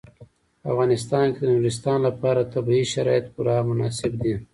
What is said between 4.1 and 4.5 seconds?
دي.